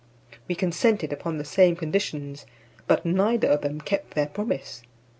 We 0.47 0.55
consented 0.55 1.13
upon 1.13 1.37
the 1.37 1.45
same 1.45 1.75
conditions, 1.75 2.47
but 2.87 3.05
neither 3.05 3.49
of 3.49 3.61
them 3.61 3.79
kept 3.79 4.15
their 4.15 4.25
promise. 4.25 4.81